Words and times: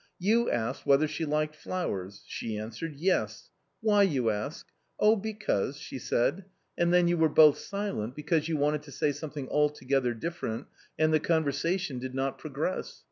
You 0.17 0.49
asked 0.49 0.83
whether 0.83 1.07
she 1.07 1.25
liked 1.25 1.55
flowers, 1.55 2.23
she 2.25 2.57
answered 2.57 2.95
* 2.95 2.95
Yes.'' 3.11 3.51
Why?' 3.81 4.01
you 4.15 4.31
ask.' 4.31 4.65
Oh, 4.99 5.15
because,' 5.15 5.77
she 5.79 5.99
said, 5.99 6.45
and 6.75 6.91
then 6.91 7.07
you 7.07 7.19
were 7.19 7.29
both 7.29 7.59
silent, 7.59 8.15
because 8.15 8.47
you 8.47 8.57
wanted 8.57 8.81
to 8.81 8.91
say 8.91 9.11
something 9.11 9.47
altogether 9.49 10.15
different 10.15 10.65
and 10.97 11.13
the 11.13 11.19
conversation 11.19 11.99
did 11.99 12.15
not 12.15 12.39
progress. 12.39 12.99